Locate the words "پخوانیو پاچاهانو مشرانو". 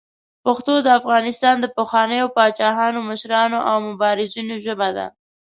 1.77-3.59